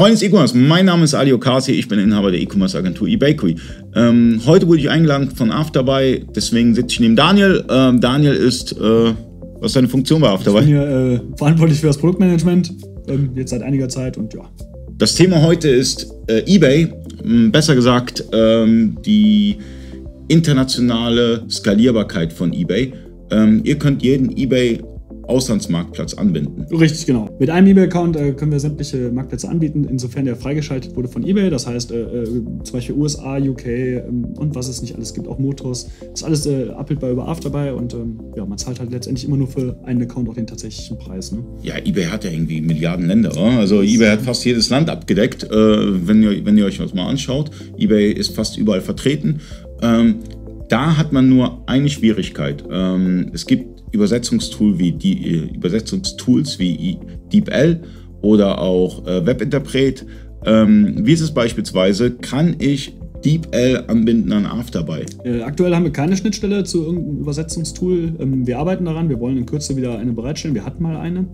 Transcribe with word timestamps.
Freunde 0.00 0.14
des 0.14 0.22
E-Commerce, 0.22 0.56
mein 0.56 0.86
Name 0.86 1.04
ist 1.04 1.12
Ali 1.12 1.30
Okasi, 1.30 1.72
ich 1.72 1.86
bin 1.86 1.98
Inhaber 1.98 2.30
der 2.30 2.40
E-Commerce 2.40 2.78
Agentur 2.78 3.06
eBakery. 3.06 3.56
Ähm, 3.94 4.40
heute 4.46 4.66
wurde 4.66 4.80
ich 4.80 4.88
eingeladen 4.88 5.30
von 5.30 5.50
Afterbuy, 5.50 6.24
deswegen 6.34 6.74
sitze 6.74 6.94
ich 6.94 7.00
neben 7.00 7.16
Daniel. 7.16 7.62
Ähm, 7.68 8.00
Daniel 8.00 8.32
ist, 8.32 8.72
äh, 8.72 8.78
was 8.80 9.66
ist 9.66 9.76
deine 9.76 9.88
Funktion 9.88 10.22
bei 10.22 10.30
Afterbuy? 10.30 10.62
Ich 10.62 10.68
bin 10.68 10.74
hier 10.74 10.88
äh, 10.88 11.20
verantwortlich 11.36 11.80
für 11.80 11.88
das 11.88 11.98
Produktmanagement, 11.98 12.72
ähm, 13.08 13.32
jetzt 13.34 13.50
seit 13.50 13.60
einiger 13.60 13.90
Zeit 13.90 14.16
und 14.16 14.32
ja. 14.32 14.40
Das 14.96 15.16
Thema 15.16 15.42
heute 15.42 15.68
ist 15.68 16.10
äh, 16.28 16.44
eBay, 16.46 16.90
besser 17.52 17.74
gesagt 17.74 18.24
ähm, 18.32 18.96
die 19.04 19.58
internationale 20.28 21.44
Skalierbarkeit 21.50 22.32
von 22.32 22.54
eBay. 22.54 22.94
Ähm, 23.30 23.60
ihr 23.64 23.78
könnt 23.78 24.02
jeden 24.02 24.34
eBay 24.34 24.80
Auslandsmarktplatz 25.30 26.14
anbinden. 26.14 26.66
Richtig, 26.70 27.06
genau. 27.06 27.30
Mit 27.38 27.48
einem 27.50 27.68
eBay-Account 27.68 28.16
äh, 28.16 28.32
können 28.32 28.52
wir 28.52 28.60
sämtliche 28.60 29.10
Marktplätze 29.10 29.48
anbieten, 29.48 29.86
insofern 29.88 30.24
der 30.24 30.36
freigeschaltet 30.36 30.96
wurde 30.96 31.08
von 31.08 31.24
eBay. 31.24 31.50
Das 31.50 31.66
heißt, 31.66 31.92
äh, 31.92 32.00
äh 32.00 32.24
zum 32.64 32.72
Beispiel 32.72 32.94
USA, 32.96 33.38
UK 33.38 33.66
ähm, 33.66 34.24
und 34.36 34.54
was 34.54 34.68
es 34.68 34.82
nicht 34.82 34.94
alles 34.94 35.14
gibt, 35.14 35.28
auch 35.28 35.38
Motors. 35.38 35.88
Das 36.00 36.20
ist 36.20 36.24
alles 36.24 36.46
äh, 36.46 36.70
abbildbar 36.70 37.10
über 37.10 37.28
Afterbuy 37.28 37.70
und 37.70 37.94
ähm, 37.94 38.20
ja, 38.36 38.44
man 38.44 38.58
zahlt 38.58 38.80
halt 38.80 38.90
letztendlich 38.90 39.26
immer 39.26 39.36
nur 39.36 39.48
für 39.48 39.78
einen 39.84 40.02
Account 40.02 40.28
auch 40.28 40.34
den 40.34 40.46
tatsächlichen 40.46 40.98
Preis. 40.98 41.32
Ne? 41.32 41.44
Ja, 41.62 41.76
eBay 41.78 42.06
hat 42.06 42.24
ja 42.24 42.30
irgendwie 42.30 42.60
Milliarden 42.60 43.06
Länder. 43.06 43.30
Oder? 43.32 43.58
Also 43.58 43.82
eBay 43.82 44.08
hat 44.08 44.22
fast 44.22 44.44
jedes 44.44 44.68
Land 44.70 44.90
abgedeckt, 44.90 45.44
äh, 45.44 46.06
wenn, 46.06 46.22
ihr, 46.22 46.44
wenn 46.44 46.58
ihr 46.58 46.66
euch 46.66 46.78
das 46.78 46.94
mal 46.94 47.06
anschaut. 47.06 47.50
eBay 47.78 48.12
ist 48.12 48.34
fast 48.34 48.58
überall 48.58 48.80
vertreten. 48.80 49.40
Ähm, 49.82 50.16
da 50.68 50.96
hat 50.96 51.12
man 51.12 51.28
nur 51.28 51.62
eine 51.66 51.88
Schwierigkeit. 51.88 52.64
Ähm, 52.70 53.30
es 53.32 53.46
gibt 53.46 53.79
Übersetzungstool 53.92 54.78
wie 54.78 54.92
die, 54.92 55.34
äh, 55.34 55.54
Übersetzungstools 55.54 56.58
wie 56.58 56.98
DeepL 57.32 57.80
oder 58.22 58.60
auch 58.60 59.06
äh, 59.06 59.24
Webinterpret. 59.26 60.06
Ähm, 60.44 61.00
wie 61.04 61.12
ist 61.12 61.20
es 61.20 61.32
beispielsweise? 61.32 62.12
Kann 62.12 62.56
ich 62.58 62.94
DeepL 63.24 63.84
anbinden 63.88 64.32
an 64.32 64.46
Afterbuy? 64.46 65.04
Äh, 65.24 65.42
aktuell 65.42 65.74
haben 65.74 65.84
wir 65.84 65.92
keine 65.92 66.16
Schnittstelle 66.16 66.64
zu 66.64 66.84
irgendeinem 66.84 67.18
Übersetzungstool. 67.18 68.14
Ähm, 68.18 68.46
wir 68.46 68.58
arbeiten 68.58 68.84
daran, 68.84 69.08
wir 69.08 69.20
wollen 69.20 69.36
in 69.36 69.46
Kürze 69.46 69.76
wieder 69.76 69.98
eine 69.98 70.12
bereitstellen. 70.12 70.54
Wir 70.54 70.64
hatten 70.64 70.82
mal 70.82 70.96
eine. 70.96 71.26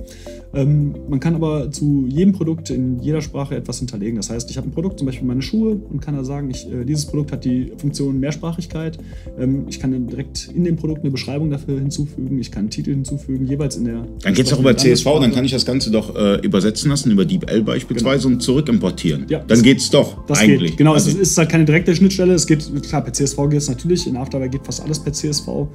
Ähm, 0.57 0.95
man 1.09 1.21
kann 1.21 1.35
aber 1.35 1.71
zu 1.71 2.07
jedem 2.09 2.33
Produkt 2.33 2.71
in 2.71 2.99
jeder 3.01 3.21
Sprache 3.21 3.55
etwas 3.55 3.79
hinterlegen. 3.79 4.17
Das 4.17 4.31
heißt, 4.31 4.51
ich 4.51 4.57
habe 4.57 4.69
ein 4.69 4.73
Produkt, 4.73 4.99
zum 4.99 5.07
Beispiel 5.07 5.27
meine 5.27 5.43
Schuhe, 5.43 5.79
und 5.91 6.01
kann 6.01 6.17
da 6.17 6.25
sagen, 6.25 6.51
ich, 6.51 6.67
äh, 6.73 6.85
dieses 6.85 7.05
Produkt 7.05 7.31
hat 7.33 7.45
die 7.45 7.73
Funktion 7.77 8.19
Mehrsprachigkeit. 8.19 8.99
Ähm, 9.39 9.67
ich 9.69 9.79
kann 9.79 9.93
dann 9.93 10.07
direkt 10.07 10.49
in 10.55 10.65
dem 10.65 10.77
Produkt 10.77 11.03
eine 11.03 11.11
Beschreibung 11.11 11.51
dafür 11.51 11.79
hinzufügen. 11.79 12.39
Ich 12.41 12.51
kann 12.51 12.61
einen 12.61 12.71
Titel 12.71 12.93
hinzufügen, 12.93 13.47
jeweils 13.47 13.77
in 13.77 13.85
der. 13.85 14.07
Dann 14.23 14.33
geht 14.33 14.47
es 14.47 14.53
auch 14.55 14.61
über 14.61 14.75
CSV, 14.75 15.05
dann 15.21 15.33
kann 15.33 15.45
ich 15.45 15.53
das 15.53 15.67
Ganze 15.67 15.91
doch 15.91 16.17
äh, 16.17 16.41
übersetzen 16.41 16.91
lassen, 16.91 17.11
über 17.11 17.27
DeepL 17.27 17.63
beispielsweise 17.63 18.23
genau. 18.25 18.37
und 18.37 18.41
zurück 18.41 18.69
importieren. 18.71 19.27
Ja, 19.29 19.41
dann 19.47 19.61
geht 19.61 19.79
es 19.79 19.91
doch 19.91 20.25
das 20.27 20.39
eigentlich. 20.39 20.71
Geht. 20.71 20.79
Genau, 20.79 20.95
also, 20.95 21.11
es 21.11 21.17
ist 21.17 21.39
halt 21.39 21.51
keine 21.51 21.67
direkte 21.67 21.95
Schnittstelle. 21.95 22.33
Es 22.33 22.47
geht, 22.47 22.67
klar, 22.83 23.03
per 23.03 23.13
CSV 23.13 23.37
geht 23.51 23.59
es 23.59 23.69
natürlich. 23.69 24.07
In 24.07 24.17
Afterburner 24.17 24.51
geht 24.51 24.65
fast 24.65 24.83
alles 24.83 24.99
per 24.99 25.13
CSV. 25.13 25.69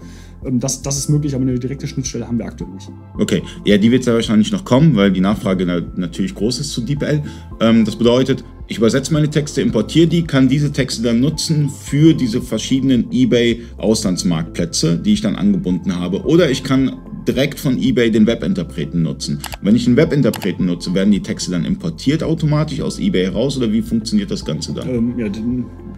Ähm, 0.46 0.60
das, 0.60 0.82
das 0.82 0.98
ist 0.98 1.10
möglich, 1.10 1.36
aber 1.36 1.44
eine 1.44 1.60
direkte 1.60 1.88
Schnittstelle 1.88 2.28
haben 2.28 2.38
wir 2.38 2.46
aktuell 2.46 2.72
nicht. 2.72 2.90
Okay, 3.18 3.44
ja, 3.66 3.78
die 3.78 3.92
wird 3.92 4.06
ja 4.06 4.14
wahrscheinlich 4.14 4.52
noch 4.52 4.66
kommen, 4.66 4.71
weil 4.96 5.12
die 5.12 5.22
Nachfrage 5.22 5.66
natürlich 5.96 6.34
groß 6.34 6.60
ist 6.60 6.72
zu 6.72 6.82
DeepL. 6.82 7.22
Ähm, 7.60 7.86
das 7.86 7.96
bedeutet, 7.96 8.44
ich 8.68 8.78
übersetze 8.78 9.12
meine 9.12 9.30
Texte, 9.30 9.62
importiere 9.62 10.08
die, 10.08 10.24
kann 10.24 10.48
diese 10.48 10.72
Texte 10.72 11.04
dann 11.04 11.20
nutzen 11.20 11.70
für 11.70 12.14
diese 12.14 12.42
verschiedenen 12.42 13.12
eBay-Auslandsmarktplätze, 13.12 14.98
die 14.98 15.14
ich 15.14 15.22
dann 15.22 15.36
angebunden 15.36 15.94
habe. 15.94 16.24
Oder 16.24 16.50
ich 16.50 16.64
kann 16.64 16.98
direkt 17.28 17.60
von 17.60 17.78
eBay 17.78 18.10
den 18.12 18.26
Webinterpreten 18.26 19.02
nutzen. 19.02 19.40
Wenn 19.62 19.76
ich 19.76 19.88
einen 19.88 19.98
Webinterpreten 19.98 20.66
nutze, 20.66 20.94
werden 20.94 21.12
die 21.12 21.22
Texte 21.22 21.52
dann 21.52 21.66
importiert 21.66 22.24
automatisch 22.24 22.82
aus 22.82 22.98
eBay 22.98 23.26
heraus 23.26 23.58
oder 23.58 23.72
wie 23.72 23.82
funktioniert 23.82 24.32
das 24.32 24.46
Ganze 24.46 24.74
dann? 24.74 24.90
Ähm, 24.90 25.20
ja, 25.20 25.28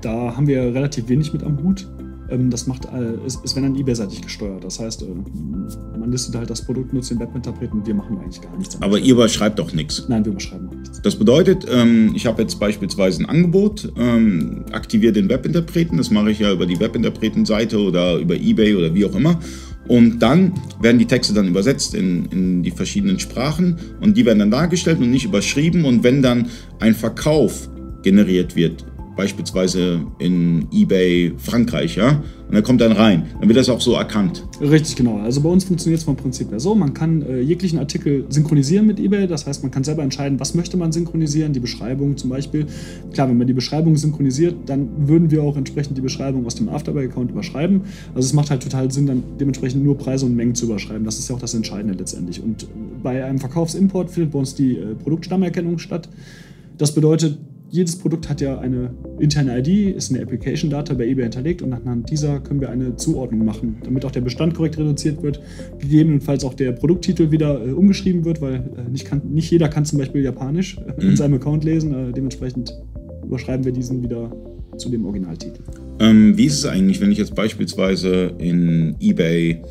da 0.02 0.36
haben 0.36 0.48
wir 0.48 0.74
relativ 0.74 1.08
wenig 1.08 1.32
mit 1.32 1.44
am 1.44 1.62
Hut. 1.64 1.88
Ähm, 2.34 2.50
das 2.50 2.68
macht, 2.68 2.86
äh, 2.86 3.26
ist, 3.26 3.44
ist, 3.44 3.56
wenn 3.56 3.64
dann 3.64 3.76
eBay-seitig 3.76 4.22
gesteuert. 4.22 4.64
Das 4.64 4.80
heißt, 4.80 5.04
äh, 5.04 5.06
man 5.98 6.12
listet 6.12 6.36
halt 6.36 6.50
das 6.50 6.66
Produkt, 6.66 6.94
nutzt 6.94 7.12
den 7.12 7.20
Webinterpreten 7.20 7.80
und 7.80 7.88
wir 7.88 7.94
machen 7.94 8.18
eigentlich 8.18 8.42
gar 8.42 8.56
nichts. 8.58 8.82
Aber 8.82 8.98
ihr 8.98 9.14
überschreibt 9.14 9.60
auch 9.60 9.74
nichts? 9.74 10.06
Nein, 10.08 10.26
wir 10.26 10.32
überschreiben 10.32 10.68
auch 10.70 10.76
nichts. 10.76 11.02
Das 11.02 11.16
bedeutet, 11.16 11.66
ähm, 11.70 12.14
ich 12.16 12.26
habe 12.26 12.42
jetzt 12.42 12.60
beispielsweise 12.60 13.22
ein 13.24 13.26
Angebot, 13.28 13.92
ähm, 13.98 14.66
aktiviere 14.72 15.14
den 15.14 15.30
Webinterpreten, 15.30 15.98
das 15.98 16.12
mache 16.12 16.32
ich 16.32 16.40
ja 16.40 16.52
über 16.52 16.66
die 16.66 16.80
Webinterpreten-Seite 16.80 17.80
oder 17.80 18.18
über 18.18 18.36
eBay 18.36 18.76
oder 18.76 18.94
wie 18.94 19.06
auch 19.06 19.16
immer. 19.16 19.40
Und 19.88 20.20
dann 20.20 20.54
werden 20.82 20.98
die 20.98 21.06
Texte 21.06 21.34
dann 21.34 21.48
übersetzt 21.48 21.94
in, 21.94 22.26
in 22.28 22.64
die 22.64 22.72
verschiedenen 22.72 23.20
Sprachen 23.20 23.78
und 24.00 24.16
die 24.16 24.26
werden 24.26 24.40
dann 24.40 24.52
dargestellt 24.52 25.00
und 25.00 25.12
nicht 25.12 25.26
überschrieben. 25.26 25.84
Und 25.84 26.04
wenn 26.04 26.22
dann 26.22 26.48
ein 26.80 26.96
Verkauf 26.96 27.70
generiert 28.02 28.56
wird 28.56 28.86
beispielsweise 29.16 30.02
in 30.20 30.68
eBay 30.72 31.34
Frankreich, 31.38 31.96
ja, 31.96 32.22
und 32.50 32.56
er 32.56 32.62
kommt 32.62 32.82
dann 32.82 32.92
rein, 32.92 33.28
dann 33.40 33.48
wird 33.48 33.58
das 33.58 33.70
auch 33.70 33.82
so 33.82 33.94
erkannt. 33.94 34.46
Richtig, 34.62 34.96
genau. 34.96 35.18
Also 35.18 35.42
bei 35.42 35.50
uns 35.50 35.64
funktioniert 35.64 36.00
es 36.00 36.06
vom 36.06 36.16
Prinzip 36.16 36.52
her 36.52 36.60
so, 36.60 36.76
man 36.76 36.94
kann 36.94 37.22
äh, 37.24 37.40
jeglichen 37.40 37.80
Artikel 37.80 38.26
synchronisieren 38.30 38.86
mit 38.86 39.00
eBay, 39.00 39.28
das 39.28 39.48
heißt, 39.48 39.64
man 39.64 39.72
kann 39.72 39.84
selber 39.84 40.04
entscheiden, 40.04 40.40
was 40.40 40.54
möchte 40.54 40.78
man 40.78 40.92
synchronisieren, 40.92 41.54
die 41.54 41.60
Beschreibung 41.60 42.18
zum 42.18 42.30
Beispiel. 42.30 42.68
Klar, 43.12 43.30
wenn 43.30 43.38
man 43.38 43.48
die 43.48 43.54
Beschreibung 43.54 43.96
synchronisiert, 43.96 44.56
dann 44.66 45.08
würden 45.08 45.32
wir 45.32 45.44
auch 45.44 45.58
entsprechend 45.58 45.98
die 45.98 46.02
Beschreibung 46.02 46.46
aus 46.46 46.56
dem 46.56 46.70
Afterbuy-Account 46.70 47.32
überschreiben. 47.32 47.82
Also 48.14 48.28
es 48.28 48.34
macht 48.34 48.50
halt 48.50 48.64
total 48.64 48.92
Sinn, 48.92 49.08
dann 49.08 49.24
dementsprechend 49.40 49.84
nur 49.84 49.98
Preise 49.98 50.26
und 50.26 50.36
Mengen 50.36 50.56
zu 50.56 50.66
überschreiben. 50.66 51.04
Das 51.06 51.20
ist 51.20 51.30
ja 51.30 51.36
auch 51.36 51.40
das 51.40 51.54
Entscheidende 51.54 51.98
letztendlich. 51.98 52.42
Und 52.42 52.68
bei 53.02 53.24
einem 53.24 53.40
Verkaufsimport 53.40 54.10
findet 54.10 54.32
bei 54.32 54.40
uns 54.40 54.56
die 54.56 54.78
äh, 54.78 54.96
Produktstammerkennung 54.96 55.80
statt. 55.80 56.10
Das 56.78 56.94
bedeutet, 56.94 57.38
jedes 57.74 57.96
Produkt 57.96 58.30
hat 58.30 58.40
ja 58.40 58.60
eine 58.60 58.94
interne 59.20 59.58
ID, 59.58 59.96
ist 59.96 60.12
eine 60.12 60.22
Application 60.22 60.70
Data 60.70 60.94
bei 60.94 61.08
eBay 61.08 61.24
hinterlegt 61.24 61.64
und 61.64 61.74
anhand 61.74 62.08
dieser 62.12 62.40
können 62.40 62.62
wir 62.62 62.70
eine 62.70 62.98
Zuordnung 62.98 63.44
machen, 63.44 63.78
damit 63.84 64.06
auch 64.06 64.12
der 64.12 64.22
Bestand 64.22 64.54
korrekt 64.54 64.78
reduziert 64.78 65.24
wird, 65.24 65.42
gegebenenfalls 65.80 66.46
auch 66.46 66.54
der 66.54 66.72
Produkttitel 66.74 67.32
wieder 67.32 67.66
äh, 67.66 67.72
umgeschrieben 67.72 68.26
wird, 68.26 68.42
weil 68.42 68.58
äh, 68.78 68.92
nicht, 68.92 69.06
kann, 69.06 69.24
nicht 69.28 69.50
jeder 69.50 69.70
kann 69.70 69.86
zum 69.86 69.98
Beispiel 69.98 70.22
Japanisch 70.22 70.78
mhm. 70.78 71.10
in 71.10 71.16
seinem 71.16 71.34
Account 71.34 71.64
lesen, 71.64 71.94
äh, 71.96 72.14
dementsprechend 72.14 72.72
überschreiben 73.26 73.66
wir 73.66 73.72
diesen 73.72 74.04
wieder 74.04 74.32
zu 74.78 74.90
dem 74.90 75.04
Originaltitel. 75.06 75.64
Ähm, 76.00 76.38
wie 76.38 76.46
ist 76.46 76.60
es 76.60 76.66
eigentlich, 76.68 77.02
wenn 77.02 77.12
ich 77.12 77.18
jetzt 77.18 77.34
beispielsweise 77.34 78.36
in 78.38 78.96
eBay 79.00 79.64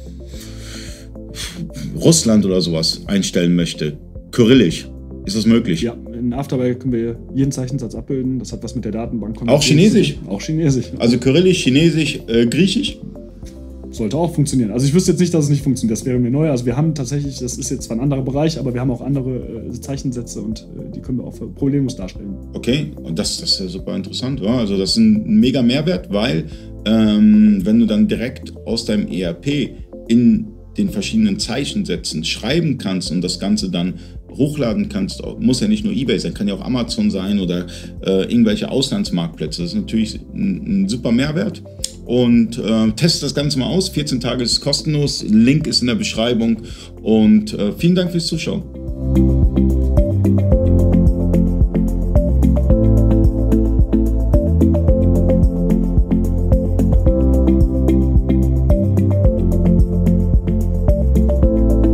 Russland 2.00 2.44
oder 2.44 2.60
sowas 2.60 3.02
einstellen 3.06 3.54
möchte? 3.54 3.96
Kyrillisch. 4.32 4.88
Ist 5.24 5.36
das 5.36 5.46
möglich? 5.46 5.82
Ja, 5.82 5.96
in 6.32 6.38
Afterby 6.38 6.74
können 6.74 6.92
wir 6.92 7.16
jeden 7.34 7.52
Zeichensatz 7.52 7.94
abbilden. 7.94 8.38
Das 8.38 8.52
hat 8.52 8.62
was 8.62 8.74
mit 8.74 8.84
der 8.84 8.92
Datenbank. 8.92 9.36
Auch 9.48 9.62
Chinesisch? 9.62 10.16
Auch 10.28 10.40
Chinesisch. 10.40 10.90
Also 10.98 11.18
Kyrillisch, 11.18 11.62
Chinesisch, 11.62 12.20
äh, 12.26 12.46
Griechisch? 12.46 12.98
Sollte 13.90 14.16
auch 14.16 14.34
funktionieren. 14.34 14.70
Also 14.70 14.86
ich 14.86 14.94
wüsste 14.94 15.10
jetzt 15.10 15.20
nicht, 15.20 15.34
dass 15.34 15.44
es 15.44 15.50
nicht 15.50 15.62
funktioniert. 15.62 15.98
Das 15.98 16.06
wäre 16.06 16.18
mir 16.18 16.30
neu. 16.30 16.48
Also 16.48 16.64
wir 16.64 16.76
haben 16.76 16.94
tatsächlich, 16.94 17.38
das 17.38 17.58
ist 17.58 17.70
jetzt 17.70 17.84
zwar 17.84 17.98
ein 17.98 18.00
anderer 18.00 18.22
Bereich, 18.22 18.58
aber 18.58 18.72
wir 18.72 18.80
haben 18.80 18.90
auch 18.90 19.02
andere 19.02 19.66
äh, 19.68 19.80
Zeichensätze 19.80 20.40
und 20.40 20.60
äh, 20.60 20.90
die 20.94 21.00
können 21.00 21.18
wir 21.18 21.24
auch 21.24 21.34
problemlos 21.54 21.96
darstellen. 21.96 22.34
Okay, 22.54 22.92
und 23.02 23.18
das, 23.18 23.38
das 23.38 23.52
ist 23.52 23.60
ja 23.60 23.68
super 23.68 23.94
interessant. 23.94 24.40
Ja? 24.40 24.56
Also 24.56 24.78
das 24.78 24.92
ist 24.92 24.96
ein 24.96 25.38
mega 25.40 25.60
Mehrwert, 25.60 26.10
weil 26.10 26.46
ähm, 26.86 27.60
wenn 27.62 27.78
du 27.78 27.86
dann 27.86 28.08
direkt 28.08 28.54
aus 28.66 28.86
deinem 28.86 29.08
ERP 29.08 29.76
in 30.08 30.46
den 30.78 30.88
verschiedenen 30.88 31.38
Zeichensätzen 31.38 32.24
schreiben 32.24 32.78
kannst 32.78 33.10
und 33.10 33.20
das 33.20 33.38
Ganze 33.38 33.70
dann 33.70 33.94
hochladen 34.36 34.88
kannst, 34.88 35.22
muss 35.38 35.60
ja 35.60 35.68
nicht 35.68 35.84
nur 35.84 35.92
eBay 35.92 36.18
sein, 36.18 36.34
kann 36.34 36.48
ja 36.48 36.54
auch 36.54 36.64
Amazon 36.64 37.10
sein 37.10 37.40
oder 37.40 37.66
äh, 38.04 38.22
irgendwelche 38.22 38.70
Auslandsmarktplätze. 38.70 39.62
Das 39.62 39.72
ist 39.72 39.76
natürlich 39.76 40.20
ein, 40.34 40.84
ein 40.84 40.88
super 40.88 41.12
Mehrwert. 41.12 41.62
Und 42.04 42.58
äh, 42.58 42.90
test 42.92 43.22
das 43.22 43.34
Ganze 43.34 43.58
mal 43.58 43.66
aus. 43.66 43.88
14 43.88 44.20
Tage 44.20 44.42
ist 44.42 44.60
kostenlos. 44.60 45.22
Link 45.22 45.66
ist 45.66 45.82
in 45.82 45.86
der 45.86 45.94
Beschreibung. 45.94 46.58
Und 47.00 47.54
äh, 47.54 47.72
vielen 47.72 47.94
Dank 47.94 48.10
fürs 48.10 48.26
Zuschauen. 48.26 48.81